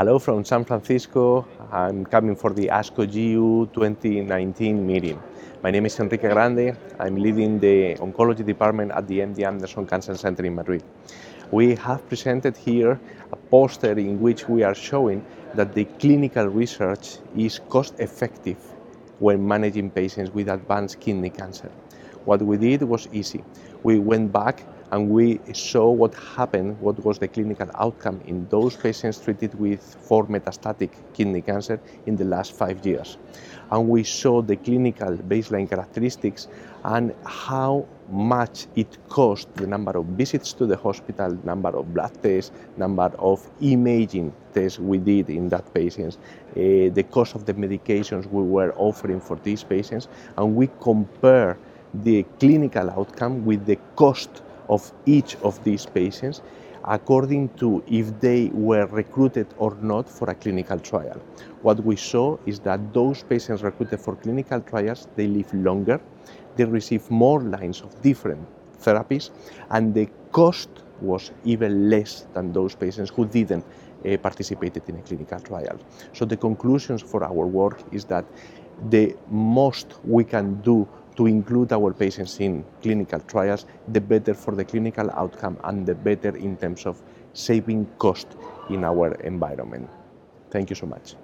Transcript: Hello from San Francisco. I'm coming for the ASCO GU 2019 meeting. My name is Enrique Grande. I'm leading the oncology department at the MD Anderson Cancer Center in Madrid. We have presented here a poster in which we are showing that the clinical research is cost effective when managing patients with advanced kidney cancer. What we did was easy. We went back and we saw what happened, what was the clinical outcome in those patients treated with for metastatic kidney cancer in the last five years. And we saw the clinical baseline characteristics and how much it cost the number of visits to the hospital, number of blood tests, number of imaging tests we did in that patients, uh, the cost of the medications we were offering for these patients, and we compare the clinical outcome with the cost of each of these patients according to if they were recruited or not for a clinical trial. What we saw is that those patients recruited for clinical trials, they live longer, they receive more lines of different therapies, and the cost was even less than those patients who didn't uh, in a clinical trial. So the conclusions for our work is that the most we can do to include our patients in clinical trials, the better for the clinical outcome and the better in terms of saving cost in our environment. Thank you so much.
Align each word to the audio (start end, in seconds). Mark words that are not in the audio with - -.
Hello 0.00 0.18
from 0.18 0.46
San 0.46 0.64
Francisco. 0.64 1.46
I'm 1.70 2.06
coming 2.06 2.34
for 2.34 2.54
the 2.54 2.68
ASCO 2.68 3.04
GU 3.04 3.66
2019 3.74 4.86
meeting. 4.86 5.22
My 5.62 5.70
name 5.70 5.84
is 5.84 6.00
Enrique 6.00 6.26
Grande. 6.26 6.74
I'm 6.98 7.16
leading 7.16 7.60
the 7.60 7.96
oncology 7.96 8.42
department 8.42 8.92
at 8.92 9.06
the 9.06 9.18
MD 9.18 9.46
Anderson 9.46 9.86
Cancer 9.86 10.16
Center 10.16 10.42
in 10.46 10.54
Madrid. 10.54 10.82
We 11.50 11.74
have 11.74 12.08
presented 12.08 12.56
here 12.56 12.98
a 13.30 13.36
poster 13.36 13.92
in 13.92 14.22
which 14.22 14.48
we 14.48 14.62
are 14.62 14.74
showing 14.74 15.22
that 15.52 15.74
the 15.74 15.84
clinical 15.84 16.46
research 16.46 17.18
is 17.36 17.60
cost 17.68 18.00
effective 18.00 18.56
when 19.18 19.46
managing 19.46 19.90
patients 19.90 20.30
with 20.30 20.48
advanced 20.48 20.98
kidney 21.00 21.28
cancer. 21.28 21.70
What 22.24 22.40
we 22.40 22.56
did 22.56 22.84
was 22.84 23.06
easy. 23.12 23.44
We 23.82 23.98
went 23.98 24.32
back 24.32 24.64
and 24.92 25.08
we 25.08 25.40
saw 25.52 25.90
what 25.90 26.14
happened, 26.14 26.78
what 26.80 27.02
was 27.04 27.18
the 27.18 27.28
clinical 27.28 27.68
outcome 27.78 28.20
in 28.26 28.46
those 28.48 28.76
patients 28.76 29.20
treated 29.20 29.54
with 29.54 29.80
for 29.80 30.26
metastatic 30.26 30.90
kidney 31.14 31.42
cancer 31.42 31.80
in 32.06 32.16
the 32.16 32.24
last 32.24 32.52
five 32.52 32.84
years. 32.84 33.16
And 33.70 33.88
we 33.88 34.02
saw 34.02 34.42
the 34.42 34.56
clinical 34.56 35.16
baseline 35.16 35.68
characteristics 35.68 36.48
and 36.84 37.14
how 37.24 37.86
much 38.10 38.66
it 38.74 38.98
cost 39.08 39.54
the 39.54 39.66
number 39.66 39.96
of 39.96 40.04
visits 40.06 40.52
to 40.54 40.66
the 40.66 40.76
hospital, 40.76 41.38
number 41.44 41.68
of 41.68 41.94
blood 41.94 42.12
tests, 42.22 42.50
number 42.76 43.12
of 43.18 43.48
imaging 43.60 44.32
tests 44.52 44.80
we 44.80 44.98
did 44.98 45.30
in 45.30 45.48
that 45.50 45.72
patients, 45.72 46.18
uh, 46.50 46.90
the 46.92 47.06
cost 47.12 47.36
of 47.36 47.46
the 47.46 47.54
medications 47.54 48.26
we 48.26 48.42
were 48.42 48.74
offering 48.76 49.20
for 49.20 49.36
these 49.44 49.62
patients, 49.62 50.08
and 50.36 50.56
we 50.56 50.68
compare 50.80 51.56
the 51.94 52.24
clinical 52.40 52.90
outcome 52.90 53.44
with 53.44 53.64
the 53.66 53.78
cost 53.94 54.42
of 54.70 54.92
each 55.04 55.36
of 55.42 55.62
these 55.64 55.84
patients 55.84 56.40
according 56.84 57.50
to 57.56 57.82
if 57.86 58.06
they 58.20 58.50
were 58.54 58.86
recruited 58.86 59.46
or 59.58 59.76
not 59.82 60.08
for 60.08 60.30
a 60.30 60.34
clinical 60.34 60.78
trial. 60.78 61.20
What 61.62 61.84
we 61.84 61.96
saw 61.96 62.38
is 62.46 62.58
that 62.60 62.94
those 62.94 63.22
patients 63.22 63.62
recruited 63.62 64.00
for 64.00 64.16
clinical 64.16 64.60
trials, 64.62 65.06
they 65.16 65.26
live 65.26 65.52
longer, 65.52 66.00
they 66.56 66.64
receive 66.64 67.10
more 67.10 67.42
lines 67.42 67.82
of 67.82 68.00
different 68.02 68.40
therapies, 68.82 69.30
and 69.70 69.94
the 69.94 70.08
cost 70.32 70.70
was 71.02 71.32
even 71.44 71.90
less 71.90 72.26
than 72.34 72.52
those 72.52 72.74
patients 72.74 73.10
who 73.10 73.26
didn't 73.26 73.64
uh, 74.04 74.08
in 74.08 74.96
a 74.96 75.02
clinical 75.02 75.40
trial. 75.40 75.78
So 76.14 76.24
the 76.24 76.36
conclusions 76.36 77.02
for 77.02 77.24
our 77.24 77.46
work 77.46 77.78
is 77.92 78.04
that 78.06 78.24
the 78.88 79.14
most 79.28 79.86
we 80.04 80.24
can 80.24 80.60
do 80.62 80.88
to 81.16 81.26
include 81.26 81.72
our 81.72 81.92
patients 81.92 82.40
in 82.40 82.64
clinical 82.82 83.20
trials, 83.20 83.66
the 83.88 84.00
better 84.00 84.34
for 84.34 84.54
the 84.54 84.64
clinical 84.64 85.10
outcome 85.12 85.58
and 85.64 85.86
the 85.86 85.94
better 85.94 86.36
in 86.36 86.56
terms 86.56 86.86
of 86.86 87.02
saving 87.32 87.86
cost 87.98 88.36
in 88.68 88.84
our 88.84 89.14
environment. 89.22 89.88
Thank 90.50 90.70
you 90.70 90.76
so 90.76 90.86
much. 90.86 91.14